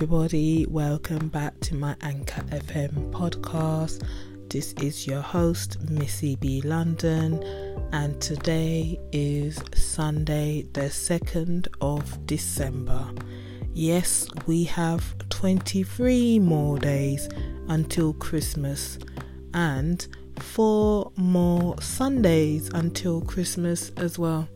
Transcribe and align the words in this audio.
everybody. 0.00 0.64
Welcome 0.66 1.26
back 1.26 1.58
to 1.58 1.74
my 1.74 1.96
Anchor 2.02 2.42
FM 2.42 3.10
podcast. 3.10 4.06
This 4.48 4.72
is 4.74 5.08
your 5.08 5.20
host, 5.20 5.80
Missy 5.90 6.36
B. 6.36 6.60
London, 6.60 7.42
and 7.90 8.20
today 8.20 8.96
is 9.10 9.60
Sunday, 9.74 10.68
the 10.72 10.82
2nd 10.82 11.66
of 11.80 12.24
December. 12.26 13.10
Yes, 13.74 14.28
we 14.46 14.62
have 14.62 15.16
23 15.30 16.38
more 16.38 16.78
days 16.78 17.28
until 17.66 18.12
Christmas 18.12 19.00
and 19.52 20.06
four 20.38 21.10
more 21.16 21.74
Sundays 21.82 22.70
until 22.72 23.20
Christmas 23.22 23.90
as 23.96 24.16
well. 24.16 24.48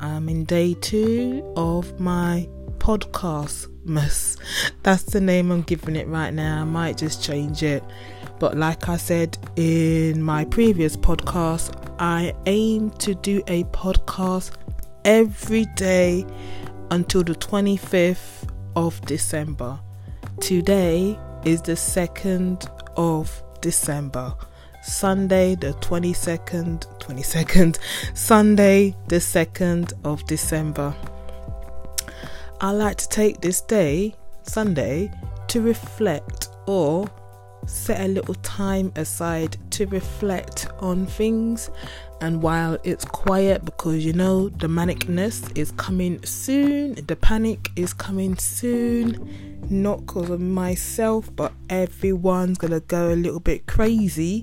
I'm 0.00 0.30
in 0.30 0.46
day 0.46 0.72
two 0.72 1.52
of 1.54 2.00
my 2.00 2.48
podcast 2.78 3.68
Christmas. 3.84 4.36
That's 4.82 5.02
the 5.02 5.20
name 5.20 5.50
I'm 5.50 5.60
giving 5.62 5.94
it 5.96 6.08
right 6.08 6.32
now. 6.32 6.62
I 6.62 6.64
might 6.64 6.96
just 6.96 7.22
change 7.22 7.62
it. 7.62 7.84
But 8.38 8.56
like 8.56 8.88
I 8.88 8.96
said 8.96 9.36
in 9.56 10.22
my 10.22 10.46
previous 10.46 10.96
podcast, 10.96 11.74
I 11.98 12.34
aim 12.46 12.90
to 12.92 13.14
do 13.14 13.42
a 13.46 13.64
podcast 13.64 14.52
every 15.04 15.66
day 15.76 16.24
until 16.90 17.22
the 17.22 17.34
25th 17.34 18.48
of 18.74 19.00
December. 19.02 19.78
Today 20.40 21.18
is 21.44 21.60
the 21.60 21.72
2nd 21.72 22.66
of 22.96 23.42
December. 23.60 24.34
Sunday 24.82 25.56
the 25.56 25.72
22nd, 25.74 26.86
22nd, 27.00 27.78
Sunday 28.14 28.94
the 29.08 29.16
2nd 29.16 29.92
of 30.04 30.24
December. 30.26 30.94
I 32.60 32.70
like 32.70 32.96
to 32.98 33.08
take 33.08 33.40
this 33.40 33.60
day, 33.60 34.14
Sunday, 34.42 35.10
to 35.48 35.60
reflect 35.60 36.48
or 36.66 37.08
set 37.66 38.00
a 38.00 38.08
little 38.08 38.34
time 38.36 38.92
aside 38.96 39.56
to 39.70 39.86
reflect 39.86 40.68
on 40.80 41.06
things. 41.06 41.70
And 42.20 42.42
while 42.42 42.78
it's 42.84 43.04
quiet, 43.04 43.64
because 43.64 44.04
you 44.04 44.12
know 44.12 44.48
the 44.48 44.66
manicness 44.66 45.56
is 45.56 45.72
coming 45.72 46.24
soon, 46.24 46.94
the 47.06 47.16
panic 47.16 47.70
is 47.76 47.92
coming 47.92 48.36
soon, 48.36 49.66
not 49.68 50.06
because 50.06 50.30
of 50.30 50.40
myself, 50.40 51.34
but 51.34 51.52
everyone's 51.68 52.58
gonna 52.58 52.80
go 52.80 53.12
a 53.12 53.16
little 53.16 53.40
bit 53.40 53.66
crazy 53.66 54.42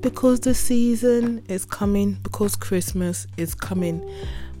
because 0.00 0.40
the 0.40 0.54
season 0.54 1.42
is 1.48 1.64
coming, 1.64 2.18
because 2.22 2.56
Christmas 2.56 3.26
is 3.36 3.54
coming. 3.54 4.06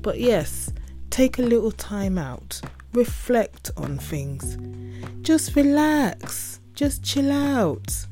But 0.00 0.20
yes, 0.20 0.72
take 1.10 1.38
a 1.38 1.42
little 1.42 1.72
time 1.72 2.16
out 2.16 2.62
reflect 2.94 3.70
on 3.76 3.98
things. 3.98 4.56
Just 5.22 5.54
relax, 5.56 6.60
just 6.74 7.02
chill 7.02 7.30
out, 7.32 8.06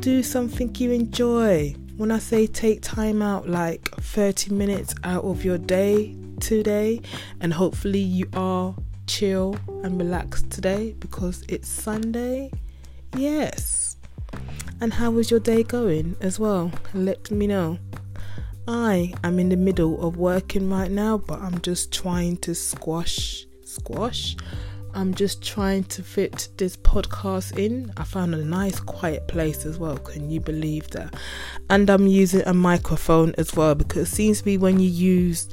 do 0.00 0.22
something 0.22 0.74
you 0.76 0.92
enjoy. 0.92 1.74
When 1.96 2.10
I 2.10 2.18
say 2.18 2.46
take 2.46 2.82
time 2.82 3.22
out, 3.22 3.48
like 3.48 3.88
30 3.96 4.54
minutes 4.54 4.94
out 5.04 5.24
of 5.24 5.44
your 5.44 5.58
day 5.58 6.16
today, 6.40 7.00
and 7.40 7.52
hopefully 7.52 8.00
you 8.00 8.28
are 8.32 8.74
chill 9.06 9.56
and 9.82 9.98
relaxed 9.98 10.50
today 10.50 10.94
because 10.98 11.44
it's 11.48 11.68
Sunday. 11.68 12.50
Yes. 13.16 13.96
And 14.80 14.92
how 14.92 15.18
is 15.18 15.30
your 15.30 15.40
day 15.40 15.62
going 15.62 16.16
as 16.20 16.40
well? 16.40 16.72
Let 16.94 17.30
me 17.30 17.46
know. 17.46 17.78
I 18.66 19.12
am 19.22 19.38
in 19.38 19.50
the 19.50 19.56
middle 19.56 20.04
of 20.06 20.16
working 20.16 20.70
right 20.70 20.90
now, 20.90 21.18
but 21.18 21.40
I'm 21.40 21.60
just 21.60 21.92
trying 21.92 22.38
to 22.38 22.54
squash 22.54 23.46
squash. 23.74 24.36
I'm 24.94 25.12
just 25.12 25.42
trying 25.42 25.84
to 25.84 26.02
fit 26.04 26.48
this 26.56 26.76
podcast 26.76 27.58
in. 27.58 27.92
I 27.96 28.04
found 28.04 28.32
a 28.34 28.44
nice 28.44 28.78
quiet 28.78 29.26
place 29.26 29.66
as 29.66 29.76
well. 29.76 29.96
Can 29.96 30.30
you 30.30 30.40
believe 30.40 30.88
that? 30.90 31.14
And 31.68 31.90
I'm 31.90 32.06
using 32.06 32.42
a 32.46 32.54
microphone 32.54 33.34
as 33.36 33.54
well 33.54 33.74
because 33.74 34.08
it 34.08 34.14
seems 34.14 34.38
to 34.38 34.44
be 34.44 34.56
when 34.56 34.78
you 34.78 34.88
use 34.88 35.48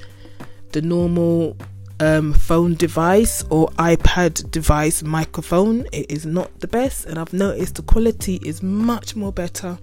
the 0.74 0.82
normal 0.84 1.58
um, 2.00 2.34
phone 2.34 2.76
device 2.76 3.44
or 3.50 3.68
iPad 3.72 4.52
device 4.52 5.02
microphone, 5.02 5.88
it 5.92 6.12
is 6.12 6.26
not 6.26 6.60
the 6.60 6.68
best. 6.68 7.06
And 7.06 7.18
I've 7.18 7.34
noticed 7.34 7.76
the 7.76 7.84
quality 7.84 8.40
is 8.44 8.62
much 8.62 9.16
more 9.16 9.32
better 9.32 9.80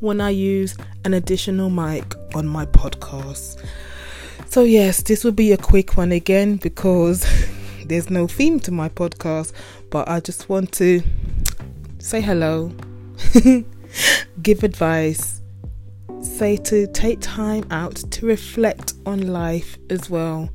when 0.00 0.20
I 0.20 0.30
use 0.30 0.76
an 1.04 1.14
additional 1.14 1.70
mic 1.70 2.14
on 2.34 2.46
my 2.46 2.66
podcast. 2.66 3.64
So, 4.46 4.62
yes, 4.62 5.02
this 5.02 5.22
will 5.24 5.32
be 5.32 5.52
a 5.52 5.56
quick 5.56 5.96
one 5.96 6.12
again 6.12 6.56
because 6.56 7.24
there's 7.90 8.08
no 8.08 8.28
theme 8.28 8.60
to 8.60 8.70
my 8.70 8.88
podcast, 8.88 9.52
but 9.90 10.08
I 10.08 10.20
just 10.20 10.48
want 10.48 10.70
to 10.74 11.02
say 11.98 12.20
hello, 12.20 12.72
give 14.42 14.62
advice, 14.62 15.42
say 16.22 16.56
to 16.56 16.86
take 16.86 17.18
time 17.20 17.64
out 17.72 17.96
to 17.96 18.26
reflect 18.26 18.94
on 19.06 19.26
life 19.32 19.76
as 19.90 20.08
well. 20.08 20.50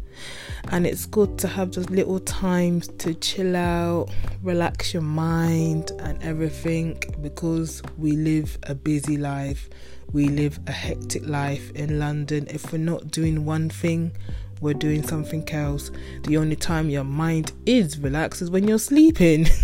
And 0.70 0.88
it's 0.88 1.06
good 1.06 1.38
to 1.40 1.50
have 1.50 1.74
those 1.74 1.90
little 1.90 2.22
times 2.22 2.88
to 3.00 3.14
chill 3.16 3.58
out, 3.58 4.08
relax 4.42 4.94
your 4.94 5.04
mind, 5.04 5.92
and 6.00 6.24
everything 6.24 6.98
because 7.22 7.84
we 7.98 8.14
live 8.14 8.58
a 8.64 8.74
busy 8.74 9.18
life. 9.18 9.70
We 10.14 10.30
live 10.30 10.58
a 10.68 10.72
hectic 10.72 11.28
life 11.28 11.70
in 11.72 12.00
London. 12.00 12.48
If 12.50 12.72
we're 12.72 12.78
not 12.78 13.12
doing 13.12 13.44
one 13.44 13.70
thing, 13.70 14.14
we're 14.62 14.74
doing 14.74 15.04
something 15.04 15.48
else. 15.50 15.92
The 16.24 16.38
only 16.38 16.56
time 16.56 16.90
your 16.90 17.04
mind 17.04 17.52
is 17.66 18.00
relaxed 18.00 18.42
is 18.42 18.50
when 18.50 18.68
you're 18.68 18.80
sleeping. 18.80 19.48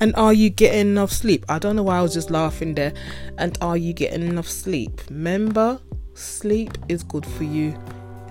and 0.00 0.14
are 0.16 0.32
you 0.32 0.50
getting 0.50 0.92
enough 0.92 1.12
sleep? 1.12 1.44
I 1.48 1.58
don't 1.58 1.76
know 1.76 1.82
why 1.82 1.98
I 1.98 2.02
was 2.02 2.14
just 2.14 2.30
laughing 2.30 2.74
there. 2.74 2.92
And 3.38 3.56
are 3.60 3.76
you 3.76 3.92
getting 3.92 4.22
enough 4.22 4.48
sleep? 4.48 5.00
Remember, 5.08 5.80
sleep 6.14 6.76
is 6.88 7.02
good 7.02 7.26
for 7.26 7.44
you. 7.44 7.76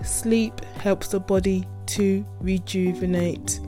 Sleep 0.03 0.59
helps 0.79 1.09
the 1.09 1.19
body 1.19 1.65
to 1.87 2.25
rejuvenate 2.39 3.59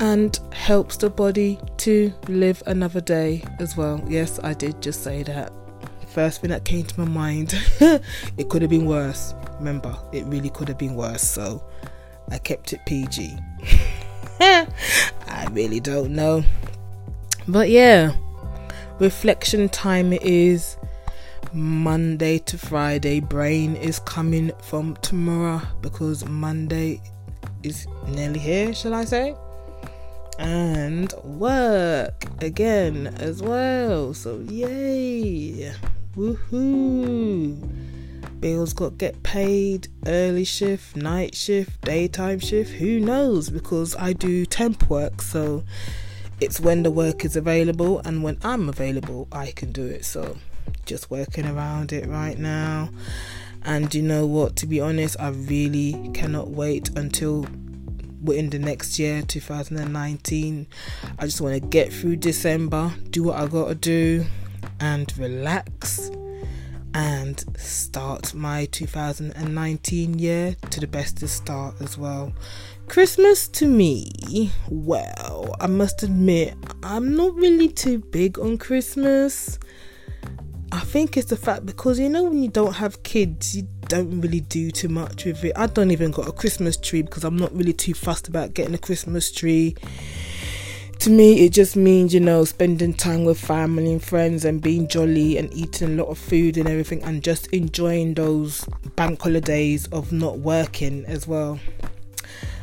and 0.00 0.38
helps 0.52 0.96
the 0.96 1.10
body 1.10 1.58
to 1.78 2.12
live 2.28 2.62
another 2.66 3.00
day 3.00 3.44
as 3.60 3.76
well. 3.76 4.02
Yes, 4.08 4.40
I 4.42 4.54
did 4.54 4.80
just 4.80 5.02
say 5.02 5.22
that 5.24 5.52
first 6.14 6.40
thing 6.40 6.50
that 6.50 6.64
came 6.64 6.84
to 6.84 7.00
my 7.00 7.06
mind. 7.06 7.54
it 7.80 8.48
could 8.48 8.62
have 8.62 8.70
been 8.70 8.86
worse. 8.86 9.34
Remember, 9.58 9.98
it 10.12 10.24
really 10.26 10.48
could 10.48 10.68
have 10.68 10.78
been 10.78 10.94
worse. 10.94 11.22
So 11.22 11.62
I 12.30 12.38
kept 12.38 12.72
it 12.72 12.80
PG. 12.86 13.36
I 14.40 15.48
really 15.50 15.80
don't 15.80 16.14
know. 16.14 16.44
But 17.48 17.68
yeah, 17.68 18.14
reflection 19.00 19.68
time 19.68 20.12
is 20.12 20.76
Monday 21.52 22.38
to 22.38 22.58
Friday. 22.58 23.18
Brain 23.18 23.74
is 23.74 23.98
coming 23.98 24.52
from 24.62 24.96
tomorrow 25.02 25.62
because 25.80 26.24
Monday 26.24 27.02
is 27.64 27.88
nearly 28.06 28.38
here, 28.38 28.72
shall 28.72 28.94
I 28.94 29.04
say? 29.04 29.34
And 30.38 31.12
work 31.24 32.24
again 32.40 33.08
as 33.18 33.42
well. 33.42 34.14
So, 34.14 34.38
yay! 34.48 35.74
Woohoo! 36.16 37.58
Bills 38.38 38.72
got 38.72 38.98
get 38.98 39.22
paid, 39.22 39.88
early 40.06 40.44
shift, 40.44 40.94
night 40.94 41.34
shift, 41.34 41.80
daytime 41.80 42.38
shift, 42.38 42.72
who 42.72 43.00
knows? 43.00 43.50
Because 43.50 43.96
I 43.96 44.12
do 44.12 44.46
temp 44.46 44.88
work, 44.88 45.20
so 45.20 45.64
it's 46.40 46.60
when 46.60 46.82
the 46.84 46.90
work 46.90 47.24
is 47.24 47.36
available 47.36 48.00
and 48.00 48.22
when 48.22 48.38
I'm 48.44 48.68
available, 48.68 49.26
I 49.32 49.50
can 49.52 49.72
do 49.72 49.86
it. 49.86 50.04
So 50.04 50.36
just 50.84 51.10
working 51.10 51.46
around 51.46 51.92
it 51.92 52.06
right 52.06 52.38
now. 52.38 52.90
And 53.62 53.92
you 53.94 54.02
know 54.02 54.26
what? 54.26 54.56
To 54.56 54.66
be 54.66 54.80
honest, 54.80 55.16
I 55.18 55.30
really 55.30 56.10
cannot 56.12 56.48
wait 56.48 56.90
until 56.90 57.46
we're 58.20 58.38
in 58.38 58.50
the 58.50 58.58
next 58.58 58.98
year, 58.98 59.22
2019. 59.22 60.66
I 61.18 61.24
just 61.24 61.40
want 61.40 61.54
to 61.54 61.60
get 61.60 61.92
through 61.92 62.16
December, 62.16 62.92
do 63.10 63.24
what 63.24 63.38
I 63.38 63.46
gotta 63.46 63.74
do, 63.74 64.26
and 64.80 65.16
relax 65.18 66.10
and 66.94 67.44
start 67.58 68.34
my 68.34 68.66
2019 68.66 70.18
year 70.18 70.56
to 70.70 70.80
the 70.80 70.86
best 70.86 71.26
start 71.28 71.74
as 71.80 71.98
well. 71.98 72.32
Christmas 72.86 73.48
to 73.48 73.66
me, 73.66 74.52
well, 74.68 75.54
I 75.60 75.66
must 75.66 76.02
admit, 76.02 76.54
I'm 76.82 77.16
not 77.16 77.34
really 77.34 77.68
too 77.68 77.98
big 77.98 78.38
on 78.38 78.58
Christmas. 78.58 79.58
I 80.70 80.80
think 80.80 81.16
it's 81.16 81.30
the 81.30 81.36
fact 81.36 81.66
because 81.66 81.98
you 81.98 82.08
know 82.08 82.24
when 82.24 82.42
you 82.42 82.48
don't 82.48 82.74
have 82.74 83.02
kids, 83.02 83.56
you 83.56 83.66
don't 83.88 84.20
really 84.20 84.40
do 84.40 84.70
too 84.70 84.88
much 84.88 85.24
with 85.24 85.44
it. 85.44 85.52
I 85.56 85.66
don't 85.66 85.90
even 85.90 86.10
got 86.10 86.28
a 86.28 86.32
Christmas 86.32 86.76
tree 86.76 87.02
because 87.02 87.24
I'm 87.24 87.36
not 87.36 87.54
really 87.54 87.72
too 87.72 87.94
fussed 87.94 88.28
about 88.28 88.54
getting 88.54 88.74
a 88.74 88.78
Christmas 88.78 89.30
tree 89.32 89.76
to 91.04 91.10
me, 91.10 91.44
it 91.44 91.52
just 91.52 91.76
means, 91.76 92.14
you 92.14 92.20
know, 92.20 92.46
spending 92.46 92.94
time 92.94 93.26
with 93.26 93.38
family 93.38 93.92
and 93.92 94.02
friends 94.02 94.46
and 94.46 94.62
being 94.62 94.88
jolly 94.88 95.36
and 95.36 95.52
eating 95.52 95.88
a 95.88 96.02
lot 96.02 96.08
of 96.08 96.16
food 96.16 96.56
and 96.56 96.66
everything 96.66 97.02
and 97.02 97.22
just 97.22 97.46
enjoying 97.48 98.14
those 98.14 98.64
bank 98.96 99.20
holidays 99.20 99.86
of 99.88 100.12
not 100.12 100.38
working 100.38 101.04
as 101.04 101.28
well. 101.28 101.60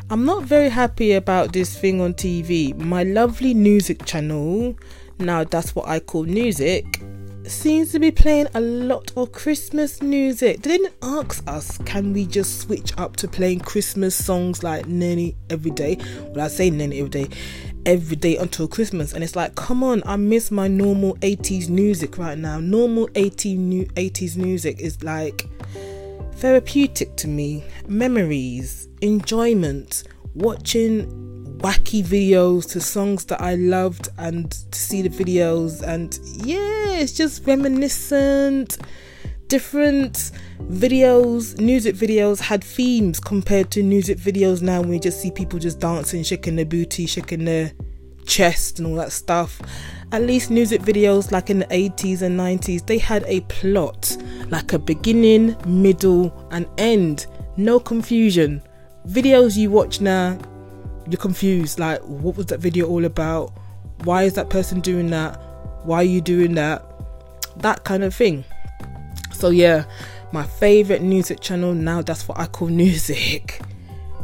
I'm 0.09 0.25
not 0.25 0.41
very 0.41 0.69
happy 0.69 1.11
about 1.11 1.53
this 1.53 1.77
thing 1.77 2.01
on 2.01 2.15
TV. 2.15 2.75
My 2.75 3.03
lovely 3.03 3.53
music 3.53 4.05
channel, 4.05 4.75
now 5.19 5.43
that's 5.43 5.75
what 5.75 5.87
I 5.87 5.99
call 5.99 6.23
music, 6.23 6.99
seems 7.45 7.91
to 7.91 7.99
be 7.99 8.11
playing 8.11 8.47
a 8.53 8.61
lot 8.61 9.11
of 9.15 9.31
Christmas 9.31 10.01
music. 10.01 10.61
They 10.61 10.77
didn't 10.77 10.95
ask 11.01 11.47
us, 11.47 11.77
can 11.79 12.13
we 12.13 12.25
just 12.25 12.61
switch 12.61 12.93
up 12.97 13.17
to 13.17 13.27
playing 13.27 13.59
Christmas 13.59 14.15
songs 14.15 14.63
like 14.63 14.87
nearly 14.87 15.35
every 15.49 15.71
day? 15.71 15.97
Well, 16.29 16.45
I 16.45 16.47
say 16.47 16.69
nearly 16.69 16.99
every 16.99 17.09
day, 17.09 17.27
every 17.85 18.15
day 18.15 18.37
until 18.37 18.67
Christmas. 18.67 19.13
And 19.13 19.23
it's 19.23 19.35
like, 19.35 19.55
come 19.55 19.83
on, 19.83 20.01
I 20.05 20.15
miss 20.15 20.51
my 20.51 20.67
normal 20.67 21.15
80s 21.17 21.69
music 21.69 22.17
right 22.17 22.37
now. 22.37 22.59
Normal 22.59 23.09
80 23.15 23.55
new 23.55 23.85
80s 23.85 24.37
music 24.37 24.79
is 24.79 25.03
like 25.03 25.47
therapeutic 26.35 27.15
to 27.17 27.27
me. 27.27 27.63
Memories, 27.87 28.87
enjoyment, 29.01 30.03
watching 30.35 31.07
wacky 31.59 32.03
videos 32.03 32.67
to 32.71 32.81
songs 32.81 33.25
that 33.25 33.39
I 33.39 33.53
loved 33.55 34.09
and 34.17 34.49
to 34.49 34.79
see 34.79 35.03
the 35.03 35.09
videos 35.09 35.83
and 35.83 36.19
yeah, 36.43 36.93
it's 36.93 37.13
just 37.13 37.45
reminiscent. 37.45 38.79
Different 39.51 40.31
videos, 40.61 41.59
music 41.59 41.93
videos 41.93 42.39
had 42.39 42.63
themes 42.63 43.19
compared 43.19 43.69
to 43.71 43.83
music 43.83 44.17
videos 44.17 44.61
now 44.61 44.79
when 44.79 44.91
we 44.91 44.97
just 44.97 45.21
see 45.21 45.29
people 45.29 45.59
just 45.59 45.77
dancing, 45.77 46.23
shaking 46.23 46.55
their 46.55 46.63
booty, 46.63 47.05
shaking 47.05 47.43
their 47.43 47.73
chest 48.25 48.79
and 48.79 48.87
all 48.87 48.95
that 48.95 49.11
stuff. 49.11 49.59
At 50.13 50.21
least 50.21 50.51
music 50.51 50.79
videos 50.79 51.33
like 51.33 51.49
in 51.49 51.59
the 51.59 51.65
80s 51.65 52.21
and 52.21 52.39
90s, 52.39 52.87
they 52.87 52.97
had 52.97 53.25
a 53.27 53.41
plot, 53.41 54.15
like 54.47 54.71
a 54.71 54.79
beginning, 54.79 55.57
middle, 55.67 56.47
and 56.51 56.65
end. 56.77 57.25
No 57.57 57.77
confusion. 57.77 58.61
Videos 59.09 59.57
you 59.57 59.69
watch 59.69 59.99
now, 59.99 60.39
you're 61.09 61.19
confused. 61.19 61.77
Like, 61.77 61.99
what 62.03 62.37
was 62.37 62.45
that 62.45 62.61
video 62.61 62.87
all 62.87 63.03
about? 63.03 63.51
Why 64.05 64.23
is 64.23 64.33
that 64.35 64.49
person 64.49 64.79
doing 64.79 65.09
that? 65.09 65.35
Why 65.83 65.97
are 65.97 66.03
you 66.03 66.21
doing 66.21 66.55
that? 66.55 66.85
That 67.57 67.83
kind 67.83 68.05
of 68.05 68.15
thing. 68.15 68.45
So, 69.41 69.49
yeah, 69.49 69.85
my 70.31 70.43
favorite 70.43 71.01
music 71.01 71.39
channel 71.39 71.73
now, 71.73 72.03
that's 72.03 72.27
what 72.27 72.37
I 72.37 72.45
call 72.45 72.67
music 72.67 73.59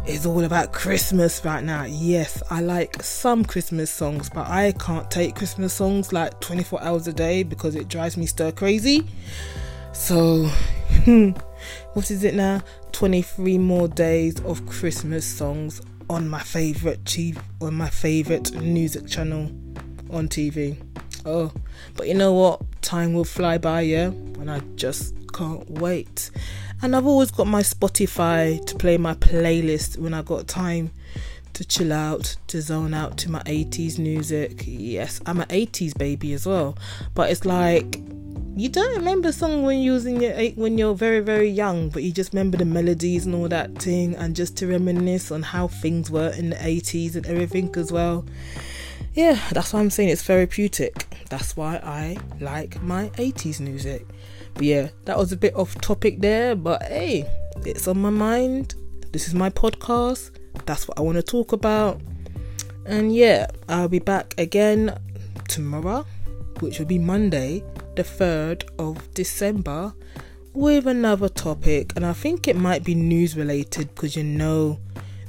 is 0.05 0.27
all 0.27 0.43
about 0.43 0.73
Christmas 0.73 1.43
right 1.43 1.63
now. 1.63 1.85
Yes, 1.85 2.43
I 2.51 2.61
like 2.61 3.01
some 3.01 3.43
Christmas 3.43 3.89
songs, 3.89 4.29
but 4.29 4.45
I 4.47 4.73
can't 4.73 5.09
take 5.09 5.33
Christmas 5.33 5.73
songs 5.73 6.13
like 6.13 6.39
24 6.41 6.83
hours 6.83 7.07
a 7.07 7.13
day 7.13 7.41
because 7.41 7.73
it 7.73 7.87
drives 7.87 8.15
me 8.15 8.27
stir 8.27 8.51
crazy. 8.51 9.07
So, 9.91 10.43
what 11.93 12.11
is 12.11 12.23
it 12.23 12.35
now? 12.35 12.61
23 12.91 13.57
more 13.57 13.87
days 13.87 14.39
of 14.41 14.67
Christmas 14.67 15.25
songs 15.25 15.81
on 16.11 16.29
my 16.29 16.41
favorite 16.41 17.03
TV, 17.05 17.41
on 17.59 17.73
my 17.73 17.89
favorite 17.89 18.53
music 18.61 19.07
channel 19.07 19.49
on 20.11 20.27
TV. 20.27 20.77
Oh, 21.25 21.51
but 21.95 22.07
you 22.07 22.13
know 22.13 22.33
what? 22.33 22.61
Time 22.81 23.13
will 23.13 23.25
fly 23.25 23.57
by, 23.57 23.81
yeah, 23.81 24.07
and 24.07 24.49
I 24.49 24.59
just 24.75 25.13
can't 25.33 25.69
wait. 25.69 26.31
And 26.81 26.95
I've 26.95 27.07
always 27.07 27.31
got 27.31 27.47
my 27.47 27.61
Spotify 27.61 28.63
to 28.65 28.75
play 28.75 28.97
my 28.97 29.15
playlist 29.15 29.97
when 29.97 30.13
I 30.13 30.21
got 30.21 30.47
time 30.47 30.91
to 31.53 31.65
chill 31.65 31.91
out, 31.91 32.35
to 32.47 32.61
zone 32.61 32.93
out 32.93 33.17
to 33.17 33.31
my 33.31 33.41
80s 33.43 33.97
music. 33.97 34.63
Yes, 34.65 35.19
I'm 35.25 35.39
an 35.39 35.47
80s 35.47 35.97
baby 35.97 36.33
as 36.33 36.45
well. 36.45 36.77
But 37.15 37.31
it's 37.31 37.45
like 37.45 37.99
you 38.55 38.69
don't 38.69 38.95
remember 38.97 39.29
a 39.29 39.33
song 39.33 39.63
when 39.63 39.79
you 39.79 39.91
was 39.91 40.05
in 40.05 40.19
your 40.19 40.33
when 40.55 40.77
you're 40.77 40.95
very 40.95 41.19
very 41.19 41.49
young, 41.49 41.89
but 41.89 42.03
you 42.03 42.11
just 42.11 42.33
remember 42.33 42.57
the 42.57 42.65
melodies 42.65 43.25
and 43.25 43.35
all 43.35 43.47
that 43.49 43.75
thing, 43.79 44.15
and 44.15 44.35
just 44.35 44.55
to 44.57 44.67
reminisce 44.67 45.31
on 45.31 45.43
how 45.43 45.67
things 45.67 46.09
were 46.09 46.29
in 46.29 46.51
the 46.51 46.55
80s 46.55 47.15
and 47.15 47.25
everything 47.25 47.73
as 47.75 47.91
well. 47.91 48.25
Yeah, 49.17 49.39
that's 49.51 49.73
why 49.73 49.79
I'm 49.79 49.89
saying 49.89 50.09
it's 50.09 50.21
therapeutic. 50.21 51.07
That's 51.31 51.57
why 51.57 51.77
I 51.77 52.17
like 52.39 52.79
my 52.83 53.09
80s 53.15 53.59
music. 53.59 54.05
But 54.53 54.61
yeah, 54.61 54.89
that 55.05 55.17
was 55.17 55.31
a 55.31 55.35
bit 55.35 55.55
off 55.55 55.73
topic 55.81 56.21
there, 56.21 56.55
but 56.55 56.83
hey, 56.83 57.27
it's 57.65 57.87
on 57.87 57.99
my 57.99 58.11
mind. 58.11 58.75
This 59.11 59.27
is 59.27 59.33
my 59.33 59.49
podcast. 59.49 60.37
That's 60.67 60.87
what 60.87 60.99
I 60.99 61.01
want 61.01 61.15
to 61.15 61.23
talk 61.23 61.51
about. 61.51 61.99
And 62.85 63.11
yeah, 63.11 63.47
I'll 63.67 63.87
be 63.87 63.97
back 63.97 64.35
again 64.37 64.95
tomorrow, 65.47 66.05
which 66.59 66.77
will 66.77 66.85
be 66.85 66.99
Monday, 66.99 67.63
the 67.95 68.03
3rd 68.03 68.69
of 68.77 69.11
December, 69.15 69.95
with 70.53 70.85
another 70.85 71.27
topic. 71.27 71.91
And 71.95 72.05
I 72.05 72.13
think 72.13 72.47
it 72.47 72.55
might 72.55 72.83
be 72.83 72.93
news 72.93 73.35
related 73.35 73.95
because 73.95 74.15
you 74.15 74.23
know 74.23 74.79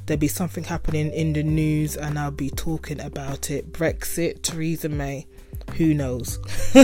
there'll 0.09 0.19
be 0.19 0.27
something 0.27 0.63
happening 0.63 1.11
in 1.11 1.33
the 1.33 1.43
news 1.43 1.95
and 1.95 2.17
I'll 2.17 2.31
be 2.31 2.49
talking 2.49 2.99
about 2.99 3.51
it. 3.51 3.71
Brexit, 3.71 4.41
Theresa 4.41 4.89
May, 4.89 5.27
who 5.75 5.93
knows? 5.93 6.39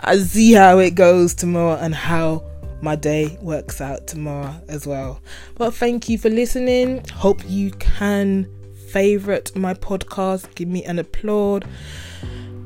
I 0.00 0.18
see 0.18 0.52
how 0.52 0.78
it 0.78 0.94
goes 0.94 1.34
tomorrow 1.34 1.78
and 1.80 1.94
how 1.94 2.44
my 2.82 2.96
day 2.96 3.38
works 3.40 3.80
out 3.80 4.06
tomorrow 4.06 4.54
as 4.68 4.86
well. 4.86 5.22
But 5.54 5.72
thank 5.72 6.10
you 6.10 6.18
for 6.18 6.28
listening. 6.28 7.02
Hope 7.14 7.40
you 7.48 7.70
can 7.70 8.46
favorite 8.90 9.56
my 9.56 9.72
podcast, 9.72 10.54
give 10.56 10.68
me 10.68 10.84
an 10.84 10.98
applaud, 10.98 11.66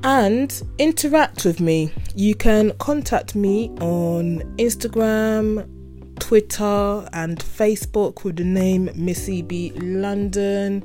and 0.02 0.60
interact 0.78 1.44
with 1.44 1.60
me. 1.60 1.92
You 2.16 2.34
can 2.34 2.72
contact 2.78 3.36
me 3.36 3.68
on 3.80 4.40
Instagram, 4.56 5.68
Twitter, 6.18 7.08
and 7.12 7.38
Facebook 7.38 8.24
with 8.24 8.36
the 8.36 8.44
name 8.44 8.90
Missy 8.94 9.42
B 9.42 9.72
London 9.72 10.84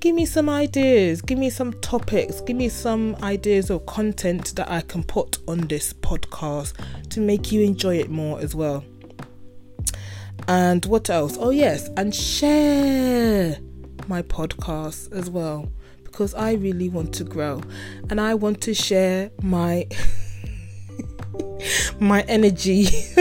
give 0.00 0.14
me 0.14 0.24
some 0.24 0.48
ideas, 0.48 1.20
give 1.20 1.38
me 1.38 1.50
some 1.50 1.74
topics, 1.80 2.40
give 2.40 2.56
me 2.56 2.70
some 2.70 3.14
ideas 3.22 3.68
of 3.68 3.84
content 3.84 4.56
that 4.56 4.70
I 4.70 4.80
can 4.80 5.04
put 5.04 5.38
on 5.46 5.60
this 5.68 5.92
podcast 5.92 6.72
to 7.10 7.20
make 7.20 7.52
you 7.52 7.60
enjoy 7.60 7.98
it 7.98 8.10
more 8.10 8.40
as 8.40 8.54
well. 8.54 8.82
And 10.48 10.84
what 10.86 11.10
else? 11.10 11.36
Oh, 11.38 11.50
yes, 11.50 11.88
and 11.98 12.14
share 12.14 13.58
my 14.08 14.22
podcast 14.22 15.12
as 15.12 15.28
well 15.28 15.70
because 16.02 16.34
I 16.34 16.52
really 16.54 16.88
want 16.88 17.12
to 17.14 17.24
grow 17.24 17.62
and 18.08 18.20
I 18.20 18.34
want 18.34 18.62
to 18.62 18.74
share 18.74 19.30
my. 19.42 19.86
my 21.98 22.22
energy. 22.22 22.86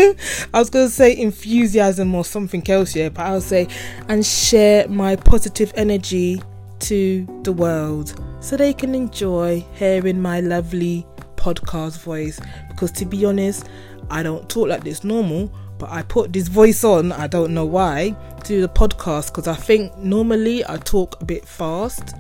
I 0.54 0.60
was 0.60 0.70
going 0.70 0.88
to 0.88 0.94
say 0.94 1.16
enthusiasm 1.18 2.14
or 2.16 2.26
something 2.26 2.68
else, 2.70 2.96
yeah, 2.96 3.10
but 3.10 3.26
I'll 3.26 3.42
say 3.42 3.68
and 4.08 4.26
share 4.26 4.88
my 4.88 5.16
positive 5.16 5.72
energy 5.76 6.42
to 6.80 7.42
the 7.44 7.52
world 7.52 8.22
so 8.40 8.56
they 8.56 8.74
can 8.74 8.96
enjoy 8.96 9.66
hearing 9.74 10.22
my 10.22 10.40
lovely 10.40 11.06
podcast 11.36 12.00
voice. 12.00 12.40
Because 12.70 12.92
to 12.94 13.06
be 13.06 13.26
honest, 13.26 13.68
I 14.10 14.24
don't 14.24 14.50
talk 14.50 14.68
like 14.68 14.84
this 14.84 15.04
normal, 15.04 15.52
but 15.78 15.90
I 15.90 16.02
put 16.04 16.34
this 16.34 16.48
voice 16.48 16.84
on, 16.84 17.12
I 17.12 17.28
don't 17.28 17.54
know 17.54 17.66
why, 17.66 18.16
to 18.44 18.62
the 18.62 18.70
podcast 18.70 19.28
because 19.28 19.48
I 19.48 19.56
think 19.56 19.96
normally 19.98 20.66
I 20.68 20.78
talk 20.78 21.22
a 21.22 21.26
bit 21.26 21.46
fast, 21.46 22.16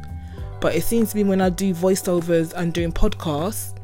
but 0.62 0.76
it 0.76 0.84
seems 0.84 1.10
to 1.10 1.16
be 1.16 1.24
when 1.24 1.42
I 1.42 1.50
do 1.50 1.74
voiceovers 1.74 2.54
and 2.54 2.74
doing 2.74 2.92
podcasts, 2.92 3.79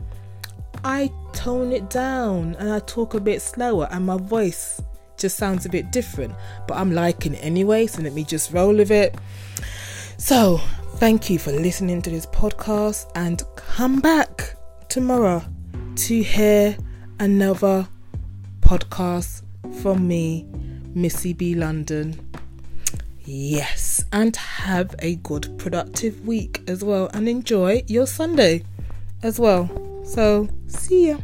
I 0.86 1.12
tone 1.34 1.72
it 1.72 1.90
down 1.90 2.56
and 2.60 2.72
I 2.72 2.78
talk 2.78 3.16
a 3.16 3.20
bit 3.20 3.42
slower 3.42 3.88
and 3.90 4.06
my 4.06 4.18
voice 4.18 4.80
just 5.18 5.36
sounds 5.36 5.66
a 5.66 5.70
bit 5.70 5.92
different. 5.92 6.36
But 6.68 6.78
I'm 6.78 6.92
liking 6.92 7.34
it 7.34 7.40
anyway, 7.44 7.88
so 7.88 8.04
let 8.04 8.14
me 8.14 8.24
just 8.24 8.54
roll 8.54 8.76
with 8.76 8.92
it. 8.92 9.16
So, 10.18 10.58
thank 10.98 11.28
you 11.28 11.40
for 11.40 11.52
listening 11.52 12.04
to 12.04 12.12
this 12.12 12.28
podcast 12.28 13.10
and 13.16 13.42
come 13.56 14.00
back 14.00 14.56
tomorrow 14.88 15.44
to 15.96 16.22
hear 16.22 16.78
another 17.20 17.88
podcast 18.62 19.42
from 19.82 20.08
me, 20.08 20.46
Missy 20.94 21.34
B 21.34 21.56
London. 21.56 22.30
Yes, 23.22 24.06
and 24.12 24.36
have 24.36 24.94
a 25.00 25.16
good, 25.16 25.58
productive 25.58 26.28
week 26.28 26.62
as 26.68 26.84
well, 26.84 27.10
and 27.12 27.28
enjoy 27.28 27.84
your 27.88 28.06
Sunday 28.06 28.64
as 29.24 29.40
well. 29.40 29.85
So, 30.06 30.48
see 30.68 31.08
ya. 31.10 31.18